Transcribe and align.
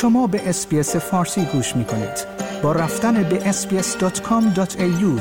شما 0.00 0.26
به 0.26 0.48
SBS 0.48 0.96
فارسی 0.96 1.44
گوش 1.44 1.76
می 1.76 1.84
کنید. 1.84 2.26
با 2.62 2.72
رفتن 2.72 3.22
به 3.22 3.52
sbs.com.au 3.52 5.20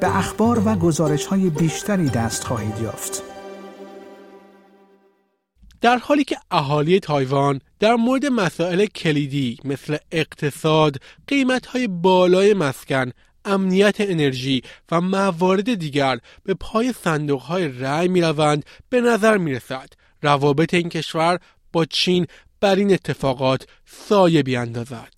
به 0.00 0.16
اخبار 0.16 0.62
و 0.68 0.74
گزارش 0.74 1.26
های 1.26 1.50
بیشتری 1.50 2.08
دست 2.08 2.44
خواهید 2.44 2.80
یافت. 2.82 3.22
در 5.80 5.96
حالی 5.96 6.24
که 6.24 6.36
اهالی 6.50 7.00
تایوان 7.00 7.60
در 7.78 7.94
مورد 7.94 8.26
مسائل 8.26 8.86
کلیدی 8.86 9.58
مثل 9.64 9.96
اقتصاد، 10.12 10.96
قیمت‌های 11.26 11.86
بالای 11.86 12.54
مسکن، 12.54 13.10
امنیت 13.44 13.96
انرژی 13.98 14.62
و 14.90 15.00
موارد 15.00 15.74
دیگر 15.74 16.18
به 16.44 16.54
پای 16.54 16.92
صندوقهای 16.92 17.68
رأی 17.68 18.08
می 18.08 18.20
روند 18.20 18.64
به 18.88 19.00
نظر 19.00 19.38
می 19.38 19.52
رسد 19.52 19.88
روابط 20.22 20.74
این 20.74 20.88
کشور 20.88 21.38
با 21.72 21.84
چین 21.84 22.26
بر 22.62 22.76
این 22.76 22.92
اتفاقات 22.92 23.66
سایه 23.86 24.42
بیاندازد. 24.42 25.12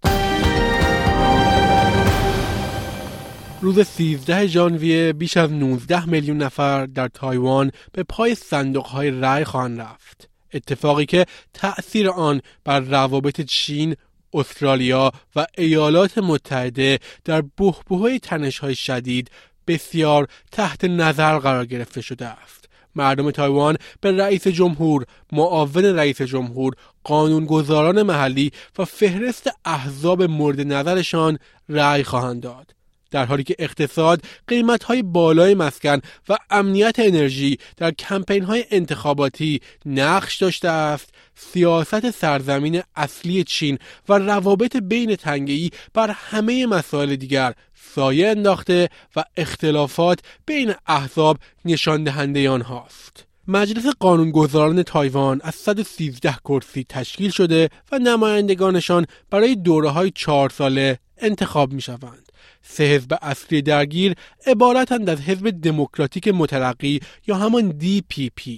روز 3.60 3.86
13 3.86 4.46
ژانویه 4.46 5.12
بیش 5.12 5.36
از 5.36 5.52
19 5.52 6.06
میلیون 6.06 6.36
نفر 6.36 6.86
در 6.86 7.08
تایوان 7.08 7.70
به 7.92 8.02
پای 8.02 8.34
صندوقهای 8.34 9.10
رأی 9.10 9.44
خواهند 9.44 9.80
رفت. 9.80 10.28
اتفاقی 10.54 11.06
که 11.06 11.26
تأثیر 11.54 12.10
آن 12.10 12.40
بر 12.64 12.80
روابط 12.80 13.40
چین، 13.40 13.96
استرالیا 14.34 15.12
و 15.36 15.46
ایالات 15.58 16.18
متحده 16.18 16.98
در 17.24 17.42
بحبوهای 17.58 18.18
تنشهای 18.18 18.74
شدید 18.74 19.30
بسیار 19.66 20.28
تحت 20.52 20.84
نظر 20.84 21.38
قرار 21.38 21.66
گرفته 21.66 22.00
شده 22.00 22.26
است. 22.26 22.63
مردم 22.96 23.30
تایوان 23.30 23.76
به 24.00 24.16
رئیس 24.16 24.48
جمهور، 24.48 25.04
معاون 25.32 25.84
رئیس 25.84 26.22
جمهور، 26.22 26.74
قانونگذاران 27.04 28.02
محلی 28.02 28.52
و 28.78 28.84
فهرست 28.84 29.50
احزاب 29.64 30.22
مورد 30.22 30.60
نظرشان 30.60 31.38
رأی 31.68 32.04
خواهند 32.04 32.42
داد. 32.42 32.74
در 33.14 33.24
حالی 33.24 33.44
که 33.44 33.56
اقتصاد 33.58 34.22
قیمت 34.48 34.84
های 34.84 35.02
بالای 35.02 35.54
مسکن 35.54 36.00
و 36.28 36.36
امنیت 36.50 36.94
انرژی 36.98 37.58
در 37.76 37.90
کمپین 37.90 38.44
های 38.44 38.64
انتخاباتی 38.70 39.60
نقش 39.86 40.36
داشته 40.36 40.68
است 40.68 41.08
سیاست 41.34 42.10
سرزمین 42.10 42.82
اصلی 42.96 43.44
چین 43.44 43.78
و 44.08 44.18
روابط 44.18 44.76
بین 44.76 45.16
تنگهی 45.16 45.70
بر 45.94 46.10
همه 46.10 46.66
مسائل 46.66 47.16
دیگر 47.16 47.54
سایه 47.94 48.28
انداخته 48.28 48.88
و 49.16 49.24
اختلافات 49.36 50.20
بین 50.46 50.74
احزاب 50.86 51.38
نشان 51.64 52.04
دهنده 52.04 52.50
آنهاست. 52.50 53.24
مجلس 53.48 53.86
قانونگذاران 54.00 54.82
تایوان 54.82 55.40
از 55.44 55.54
113 55.54 56.32
کرسی 56.44 56.86
تشکیل 56.88 57.30
شده 57.30 57.70
و 57.92 57.98
نمایندگانشان 57.98 59.06
برای 59.30 59.56
دوره 59.56 59.90
های 59.90 60.10
چهار 60.10 60.50
ساله 60.50 60.98
انتخاب 61.18 61.72
می 61.72 61.80
شوند. 61.80 62.23
سه 62.62 62.84
حزب 62.84 63.18
اصلی 63.22 63.62
درگیر 63.62 64.14
عبارتند 64.46 65.08
از 65.08 65.20
حزب 65.20 65.50
دموکراتیک 65.50 66.28
مترقی 66.28 67.00
یا 67.26 67.36
همان 67.36 67.78
DPP، 67.80 68.50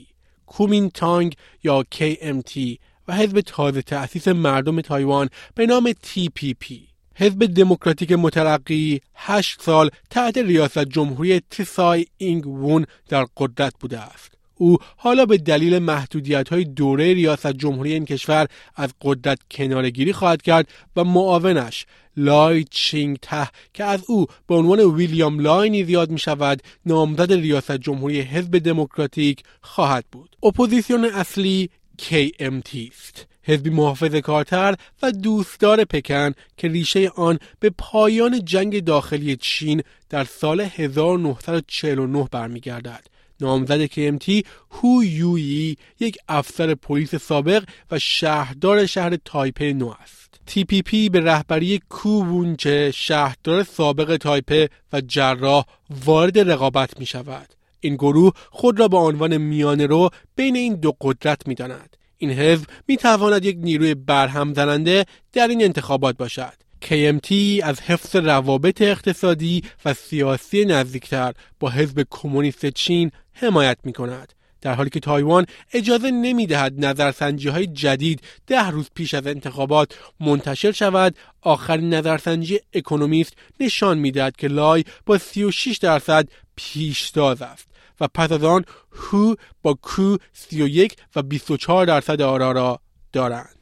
کومینتانگ 0.46 1.36
یا 1.64 1.84
KMT 1.94 2.78
و 3.08 3.16
حزب 3.16 3.40
تازه 3.40 3.82
تأسیس 3.82 4.28
مردم 4.28 4.80
تایوان 4.80 5.28
به 5.54 5.66
نام 5.66 5.92
TPP. 5.92 6.74
حزب 7.14 7.46
دموکراتیک 7.46 8.12
مترقی 8.12 9.00
هشت 9.14 9.62
سال 9.62 9.90
تحت 10.10 10.38
ریاست 10.38 10.78
جمهوری 10.84 11.40
تسای 11.40 12.06
اینگ 12.16 12.46
وون 12.46 12.86
در 13.08 13.26
قدرت 13.36 13.74
بوده 13.80 14.00
است. 14.00 14.35
او 14.58 14.78
حالا 14.96 15.26
به 15.26 15.38
دلیل 15.38 15.78
محدودیت 15.78 16.48
های 16.48 16.64
دوره 16.64 17.14
ریاست 17.14 17.52
جمهوری 17.52 17.92
این 17.92 18.04
کشور 18.04 18.46
از 18.76 18.94
قدرت 19.02 19.38
کناره‌گیری 19.50 20.12
خواهد 20.12 20.42
کرد 20.42 20.68
و 20.96 21.04
معاونش 21.04 21.86
لای 22.16 22.64
چینگ 22.70 23.18
ته 23.22 23.48
که 23.74 23.84
از 23.84 24.04
او 24.06 24.26
به 24.46 24.54
عنوان 24.54 24.80
ویلیام 24.80 25.40
لای 25.40 25.70
نیز 25.70 25.90
یاد 25.90 26.10
می 26.10 26.18
شود 26.18 26.62
نامزد 26.86 27.32
ریاست 27.32 27.76
جمهوری 27.76 28.20
حزب 28.20 28.58
دموکراتیک 28.58 29.42
خواهد 29.60 30.04
بود. 30.12 30.36
اپوزیسیون 30.42 31.04
اصلی 31.04 31.70
KMT 32.02 32.76
است. 32.92 33.26
حزبی 33.42 33.70
محافظه‌کارتر 33.70 34.74
و 35.02 35.12
دوستدار 35.12 35.84
پکن 35.84 36.32
که 36.56 36.68
ریشه 36.68 37.08
آن 37.08 37.38
به 37.60 37.70
پایان 37.78 38.44
جنگ 38.44 38.84
داخلی 38.84 39.36
چین 39.36 39.82
در 40.10 40.24
سال 40.24 40.60
1949 40.60 42.28
برمیگردد. 42.30 43.15
نامزد 43.40 43.86
KMT 43.86 44.46
هو 44.70 45.04
یویی 45.04 45.76
یک 46.00 46.18
افسر 46.28 46.74
پلیس 46.74 47.14
سابق 47.14 47.64
و 47.90 47.98
شهردار 47.98 48.86
شهر 48.86 49.16
تایپه 49.24 49.72
نو 49.72 49.94
است. 50.02 50.40
TPP 50.50 51.10
به 51.10 51.20
رهبری 51.20 51.80
کو 51.88 52.24
وونچه 52.24 52.90
شهردار 52.94 53.62
سابق 53.62 54.16
تایپه 54.16 54.68
و 54.92 55.00
جراح 55.00 55.64
وارد 56.04 56.38
رقابت 56.38 57.00
می 57.00 57.06
شود. 57.06 57.54
این 57.80 57.94
گروه 57.94 58.32
خود 58.50 58.80
را 58.80 58.88
به 58.88 58.96
عنوان 58.96 59.36
میانه 59.36 59.86
رو 59.86 60.10
بین 60.36 60.56
این 60.56 60.74
دو 60.74 60.96
قدرت 61.00 61.48
می 61.48 61.54
داند. 61.54 61.96
این 62.18 62.30
حزب 62.30 62.66
می 62.88 62.96
تواند 62.96 63.44
یک 63.44 63.56
نیروی 63.60 63.94
برهم 63.94 64.54
زننده 64.54 65.06
در 65.32 65.48
این 65.48 65.64
انتخابات 65.64 66.16
باشد. 66.16 66.65
KMT 66.86 67.32
از 67.62 67.80
حفظ 67.80 68.16
روابط 68.16 68.82
اقتصادی 68.82 69.62
و 69.84 69.94
سیاسی 69.94 70.64
نزدیکتر 70.64 71.32
با 71.60 71.70
حزب 71.70 72.06
کمونیست 72.10 72.66
چین 72.66 73.10
حمایت 73.32 73.78
می 73.84 73.92
کند. 73.92 74.32
در 74.60 74.74
حالی 74.74 74.90
که 74.90 75.00
تایوان 75.00 75.46
اجازه 75.72 76.10
نمی 76.10 76.46
دهد 76.46 76.84
نظرسنجی 76.84 77.48
های 77.48 77.66
جدید 77.66 78.20
ده 78.46 78.70
روز 78.70 78.90
پیش 78.94 79.14
از 79.14 79.26
انتخابات 79.26 79.98
منتشر 80.20 80.72
شود 80.72 81.16
آخرین 81.40 81.94
نظرسنجی 81.94 82.60
اکونومیست 82.74 83.32
نشان 83.60 83.98
می 83.98 84.10
دهد 84.10 84.36
که 84.36 84.48
لای 84.48 84.84
با 85.06 85.18
36 85.18 85.78
درصد 85.78 86.28
پیشتاز 86.56 87.42
است 87.42 87.68
و 88.00 88.08
پس 88.08 88.32
از 88.32 88.44
آن 88.44 88.64
هو 88.92 89.34
با 89.62 89.74
کو 89.74 90.16
31 90.32 90.96
و 91.16 91.22
24 91.22 91.86
درصد 91.86 92.22
آرا 92.22 92.52
را 92.52 92.80
دارند 93.12 93.55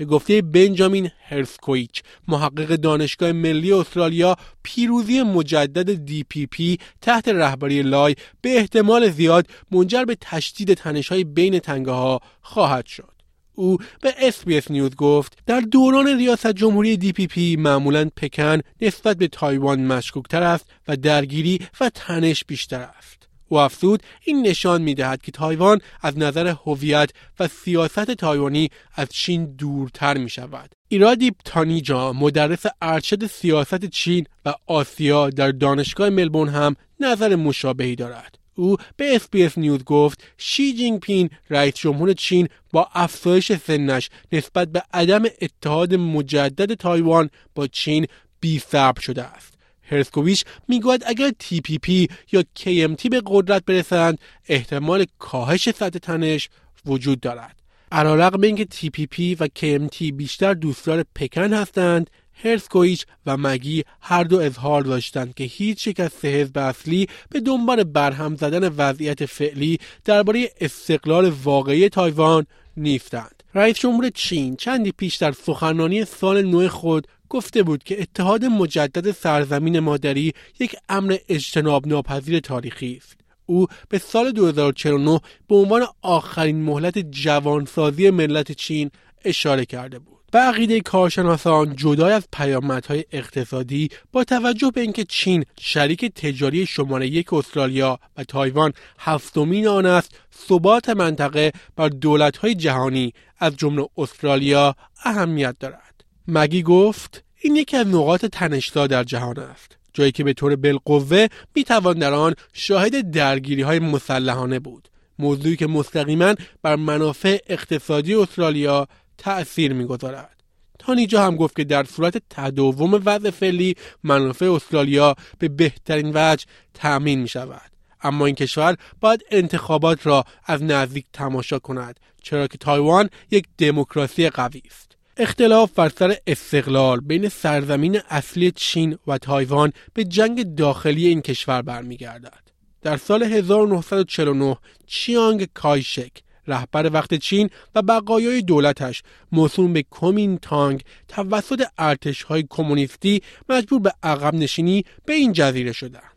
به 0.00 0.06
گفته 0.06 0.42
بنجامین 0.42 1.10
هرسکویچ 1.28 2.02
محقق 2.28 2.76
دانشگاه 2.76 3.32
ملی 3.32 3.72
استرالیا 3.72 4.36
پیروزی 4.62 5.22
مجدد 5.22 6.06
DPP 6.08 6.80
تحت 7.00 7.28
رهبری 7.28 7.82
لای 7.82 8.16
به 8.40 8.56
احتمال 8.56 9.10
زیاد 9.10 9.46
منجر 9.70 10.04
به 10.04 10.16
تشدید 10.20 10.74
تنشهای 10.74 11.24
بین 11.24 11.58
تنگه 11.58 11.92
ها 11.92 12.20
خواهد 12.40 12.86
شد. 12.86 13.12
او 13.54 13.78
به 14.02 14.10
SBS 14.10 14.70
نیوز 14.70 14.94
گفت 14.94 15.38
در 15.46 15.60
دوران 15.60 16.06
ریاست 16.06 16.52
جمهوری 16.52 16.96
DPP 16.96 17.58
معمولا 17.58 18.10
پکن 18.16 18.60
نسبت 18.80 19.16
به 19.16 19.28
تایوان 19.28 19.86
مشکوکتر 19.86 20.42
است 20.42 20.66
و 20.88 20.96
درگیری 20.96 21.60
و 21.80 21.90
تنش 21.94 22.44
بیشتر 22.44 22.80
است. 22.98 23.28
او 23.52 23.58
افزود 23.58 24.02
این 24.24 24.46
نشان 24.46 24.82
می 24.82 24.94
دهد 24.94 25.22
که 25.22 25.32
تایوان 25.32 25.80
از 26.02 26.18
نظر 26.18 26.54
هویت 26.66 27.10
و 27.40 27.48
سیاست 27.48 28.10
تایوانی 28.10 28.70
از 28.94 29.08
چین 29.08 29.44
دورتر 29.44 30.18
می 30.18 30.30
شود. 30.30 30.70
پرادیپ 30.88 31.32
تانیجا 31.44 32.12
مدرس 32.12 32.66
ارشد 32.82 33.26
سیاست 33.26 33.84
چین 33.84 34.26
و 34.44 34.54
آسیا 34.66 35.30
در 35.30 35.50
دانشگاه 35.50 36.10
ملبورن 36.10 36.48
هم 36.48 36.76
نظر 37.00 37.36
مشابهی 37.36 37.96
دارد. 37.96 38.38
او 38.54 38.76
به 38.96 39.16
SBS 39.16 39.58
News 39.58 39.84
گفت 39.84 40.24
شی 40.38 40.74
جینگ 40.74 41.00
پین 41.00 41.30
رئیس 41.50 41.74
جمهور 41.74 42.12
چین 42.12 42.48
با 42.72 42.88
افزایش 42.94 43.52
سنش 43.52 44.10
نسبت 44.32 44.68
به 44.68 44.82
عدم 44.92 45.22
اتحاد 45.40 45.94
مجدد 45.94 46.74
تایوان 46.74 47.30
با 47.54 47.66
چین 47.66 48.06
بی 48.40 48.62
شده 49.00 49.22
است. 49.22 49.59
هرسکوویچ 49.90 50.44
می‌گوید 50.68 51.02
اگر 51.06 51.30
TPP 51.30 52.10
یا 52.32 52.44
KMT 52.58 53.08
به 53.10 53.22
قدرت 53.26 53.64
برسند 53.64 54.18
احتمال 54.48 55.06
کاهش 55.18 55.70
سطح 55.70 55.98
تنش 55.98 56.48
وجود 56.86 57.20
دارد. 57.20 57.56
علیرغم 57.92 58.40
اینکه 58.40 58.64
TPP 58.64 59.36
و 59.40 59.46
KMT 59.58 60.12
بیشتر 60.12 60.54
دوستدار 60.54 61.04
پکن 61.14 61.52
هستند 61.52 62.10
هرسکویچ 62.44 63.06
و 63.26 63.36
مگی 63.36 63.84
هر 64.00 64.24
دو 64.24 64.38
اظهار 64.38 64.82
داشتند 64.82 65.34
که 65.34 65.44
هیچ 65.44 65.86
یک 65.86 66.00
از 66.00 66.12
سه 66.12 66.28
حزب 66.28 66.58
اصلی 66.58 67.08
به 67.30 67.40
دنبال 67.40 67.84
برهم 67.84 68.36
زدن 68.36 68.68
وضعیت 68.68 69.26
فعلی 69.26 69.78
درباره 70.04 70.48
استقلال 70.60 71.32
واقعی 71.44 71.88
تایوان 71.88 72.46
نیستند 72.76 73.39
رئیس 73.54 73.78
جمهور 73.78 74.10
چین 74.10 74.56
چندی 74.56 74.92
پیش 74.92 75.16
در 75.16 75.32
سخنرانی 75.32 76.04
سال 76.04 76.42
نو 76.42 76.68
خود 76.68 77.06
گفته 77.28 77.62
بود 77.62 77.84
که 77.84 78.02
اتحاد 78.02 78.44
مجدد 78.44 79.10
سرزمین 79.10 79.78
مادری 79.78 80.34
یک 80.60 80.76
امر 80.88 81.16
اجتناب 81.28 81.86
ناپذیر 81.86 82.40
تاریخی 82.40 82.96
است. 82.96 83.16
او 83.46 83.66
به 83.88 83.98
سال 83.98 84.32
2049 84.32 85.20
به 85.48 85.54
عنوان 85.54 85.86
آخرین 86.02 86.62
مهلت 86.62 86.98
جوانسازی 86.98 88.10
ملت 88.10 88.52
چین 88.52 88.90
اشاره 89.24 89.64
کرده 89.64 89.98
بود. 89.98 90.19
به 90.32 90.38
عقیده 90.38 90.80
کارشناسان 90.80 91.76
جدای 91.76 92.12
از 92.12 92.28
پیامدهای 92.32 93.04
اقتصادی 93.12 93.88
با 94.12 94.24
توجه 94.24 94.70
به 94.74 94.80
اینکه 94.80 95.04
چین 95.04 95.44
شریک 95.60 96.04
تجاری 96.04 96.66
شماره 96.66 97.06
یک 97.06 97.32
استرالیا 97.32 97.98
و 98.16 98.24
تایوان 98.24 98.72
هفتمین 98.98 99.68
آن 99.68 99.86
است 99.86 100.14
ثبات 100.48 100.88
منطقه 100.88 101.52
بر 101.76 101.88
دولتهای 101.88 102.54
جهانی 102.54 103.12
از 103.38 103.56
جمله 103.56 103.88
استرالیا 103.96 104.74
اهمیت 105.04 105.56
دارد. 105.60 106.04
مگی 106.28 106.62
گفت 106.62 107.24
این 107.40 107.56
یکی 107.56 107.76
از 107.76 107.86
نقاط 107.86 108.24
تنشتا 108.24 108.86
در 108.86 109.04
جهان 109.04 109.38
است. 109.38 109.76
جایی 109.92 110.12
که 110.12 110.24
به 110.24 110.32
طور 110.32 110.56
بالقوه 110.56 111.26
می‌توان 111.54 111.98
در 111.98 112.12
آن 112.12 112.34
شاهد 112.52 113.10
درگیری 113.10 113.62
های 113.62 113.78
مسلحانه 113.78 114.58
بود. 114.58 114.88
موضوعی 115.18 115.56
که 115.56 115.66
مستقیما 115.66 116.34
بر 116.62 116.76
منافع 116.76 117.38
اقتصادی 117.46 118.14
استرالیا 118.14 118.88
تأثیر 119.20 119.72
می‌گذارد. 119.72 120.40
تا 120.78 120.92
اینجا 120.92 121.26
هم 121.26 121.36
گفت 121.36 121.56
که 121.56 121.64
در 121.64 121.84
صورت 121.84 122.22
تداوم 122.30 123.02
وضع 123.04 123.30
فعلی 123.30 123.74
منافع 124.04 124.46
استرالیا 124.46 125.14
به 125.38 125.48
بهترین 125.48 126.12
وجه 126.14 126.46
تأمین 126.74 127.20
می 127.20 127.28
شود 127.28 127.70
اما 128.02 128.26
این 128.26 128.34
کشور 128.34 128.76
باید 129.00 129.24
انتخابات 129.30 130.06
را 130.06 130.24
از 130.44 130.62
نزدیک 130.62 131.06
تماشا 131.12 131.58
کند 131.58 132.00
چرا 132.22 132.46
که 132.46 132.58
تایوان 132.58 133.10
یک 133.30 133.44
دموکراسی 133.58 134.30
قوی 134.30 134.62
است. 134.66 134.96
اختلاف 135.16 135.72
بر 135.72 135.88
سر 135.88 136.16
استقلال 136.26 137.00
بین 137.00 137.28
سرزمین 137.28 138.00
اصلی 138.10 138.50
چین 138.50 138.98
و 139.06 139.18
تایوان 139.18 139.72
به 139.94 140.04
جنگ 140.04 140.54
داخلی 140.54 141.06
این 141.06 141.22
کشور 141.22 141.62
برمیگردد. 141.62 142.50
در 142.82 142.96
سال 142.96 143.22
1949 143.22 144.56
چیانگ 144.86 145.48
کایشک 145.54 146.12
رهبر 146.50 146.90
وقت 146.92 147.14
چین 147.14 147.50
و 147.74 147.82
بقایای 147.82 148.42
دولتش 148.42 149.02
موسوم 149.32 149.72
به 149.72 149.82
کومین 149.82 150.38
تانگ 150.38 150.82
توسط 151.08 151.62
ارتش 151.78 152.22
های 152.22 152.44
کمونیستی 152.50 153.22
مجبور 153.48 153.80
به 153.80 153.92
عقب 154.02 154.34
نشینی 154.34 154.84
به 155.04 155.12
این 155.12 155.32
جزیره 155.32 155.72
شدند. 155.72 156.09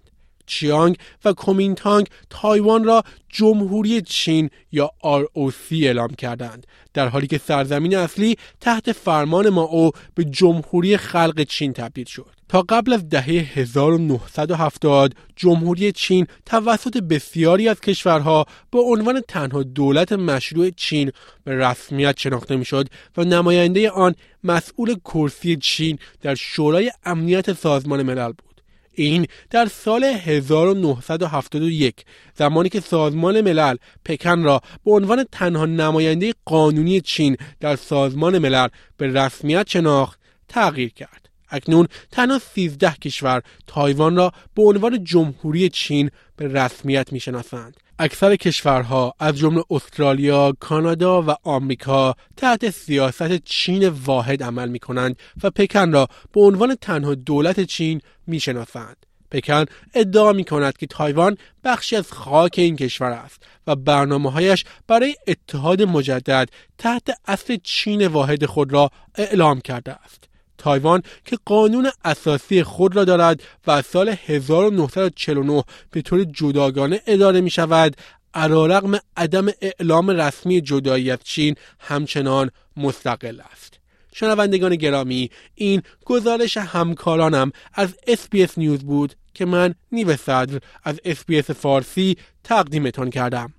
چیانگ 0.46 0.98
و 1.26 1.34
کومینتانگ 1.34 2.08
تایوان 2.30 2.84
را 2.84 3.04
جمهوری 3.30 4.02
چین 4.02 4.50
یا 4.72 4.92
ROC 5.04 5.72
اعلام 5.72 6.08
کردند 6.08 6.68
در 6.94 7.08
حالی 7.08 7.28
که 7.28 7.38
سرزمین 7.38 7.96
اصلی 7.96 8.38
تحت 8.62 8.92
فرمان 8.92 9.50
ماو 9.50 9.92
به 10.16 10.24
جمهوری 10.24 10.98
خلق 10.98 11.44
چین 11.44 11.74
تبدیل 11.74 12.06
شد. 12.06 12.44
تا 12.50 12.62
قبل 12.62 12.94
از 12.94 13.10
دهه 13.10 13.60
1970 13.60 15.14
جمهوری 15.36 15.92
چین 15.92 16.28
توسط 16.46 16.98
بسیاری 16.98 17.70
از 17.70 17.82
کشورها 17.82 18.46
به 18.72 18.80
عنوان 18.80 19.22
تنها 19.28 19.64
دولت 19.64 20.12
مشروع 20.12 20.70
چین 20.70 21.12
به 21.44 21.56
رسمیت 21.56 22.20
شناخته 22.20 22.56
می‌شد 22.56 22.88
و 23.18 23.24
نماینده 23.24 23.90
آن 23.90 24.16
مسئول 24.44 24.96
کرسی 24.96 25.56
چین 25.56 26.00
در 26.22 26.36
شورای 26.36 26.92
امنیت 27.06 27.54
سازمان 27.54 28.04
ملل 28.04 28.32
بود. 28.32 28.53
این 28.94 29.28
در 29.50 29.66
سال 29.66 30.04
1971 30.04 31.96
زمانی 32.36 32.70
که 32.70 32.80
سازمان 32.80 33.42
ملل 33.42 33.76
پکن 34.06 34.44
را 34.44 34.62
به 34.86 34.92
عنوان 34.92 35.26
تنها 35.32 35.66
نماینده 35.66 36.34
قانونی 36.46 37.02
چین 37.02 37.38
در 37.60 37.76
سازمان 37.76 38.38
ملل 38.38 38.68
به 38.98 39.08
رسمیت 39.08 39.70
شناخت 39.70 40.20
تغییر 40.48 40.90
کرد. 40.90 41.30
اکنون 41.50 41.88
تنها 42.12 42.40
13 42.40 42.92
کشور 42.92 43.42
تایوان 43.68 44.16
را 44.16 44.32
به 44.56 44.64
عنوان 44.64 45.04
جمهوری 45.04 45.70
چین 45.70 46.12
به 46.36 46.48
رسمیت 46.48 47.14
می‌شناسند. 47.14 47.78
اکثر 48.04 48.36
کشورها 48.36 49.14
از 49.20 49.38
جمله 49.38 49.64
استرالیا، 49.70 50.54
کانادا 50.60 51.22
و 51.22 51.36
آمریکا 51.44 52.16
تحت 52.38 52.70
سیاست 52.70 53.36
چین 53.36 53.88
واحد 53.88 54.44
عمل 54.44 54.70
می 54.70 54.80
کنند 54.80 55.16
و 55.44 55.50
پکن 55.50 55.92
را 55.92 56.08
به 56.32 56.42
عنوان 56.42 56.76
تنها 56.76 57.16
دولت 57.16 57.60
چین 57.60 58.02
می 58.28 58.40
شناسند. 58.40 59.06
پکن 59.32 59.66
ادعا 59.94 60.34
می 60.34 60.44
کند 60.44 60.78
که 60.78 60.88
تایوان 60.88 61.38
بخشی 61.64 61.96
از 61.96 62.12
خاک 62.12 62.54
این 62.58 62.76
کشور 62.76 63.12
است 63.12 63.44
و 63.68 63.76
برنامه 63.76 64.32
هایش 64.32 64.66
برای 64.88 65.16
اتحاد 65.28 65.82
مجدد 65.82 66.50
تحت 66.78 67.10
اصل 67.28 67.58
چین 67.64 68.08
واحد 68.08 68.46
خود 68.46 68.74
را 68.74 68.90
اعلام 69.16 69.62
کرده 69.62 69.92
است. 69.92 70.33
تایوان 70.58 71.04
که 71.26 71.38
قانون 71.46 71.90
اساسی 72.06 72.64
خود 72.64 72.96
را 72.96 73.06
دارد 73.06 73.44
و 73.68 73.72
از 73.72 73.86
سال 73.86 74.16
1949 74.26 75.64
به 75.92 76.02
طور 76.02 76.24
جداگانه 76.24 77.02
اداره 77.08 77.42
می 77.42 77.50
شود 77.50 77.96
علیرغم 78.34 79.00
عدم 79.18 79.48
اعلام 79.62 80.10
رسمی 80.10 80.62
جدایی 80.62 81.12
از 81.12 81.20
چین 81.24 81.56
همچنان 81.80 82.52
مستقل 82.78 83.42
است. 83.52 83.80
شنوندگان 84.14 84.76
گرامی 84.76 85.30
این 85.56 85.82
گزارش 86.06 86.58
همکارانم 86.58 87.52
از 87.74 87.90
SBS 88.08 88.58
News 88.58 88.80
بود 88.80 89.16
که 89.34 89.46
من 89.46 89.76
نیو 89.92 90.18
صدر 90.18 90.60
از 90.84 91.00
SBS 91.06 91.52
فارسی 91.52 92.18
تقدیمتان 92.44 93.10
کردم. 93.10 93.54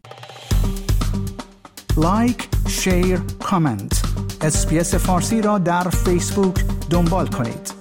Like، 1.96 2.48
share، 2.68 3.18
comment. 3.42 4.02
SBS 4.40 4.94
فارسی 4.94 5.42
را 5.42 5.58
در 5.58 5.88
فیسبوک 5.88 6.73
دنبال 6.90 7.26
کنید. 7.26 7.73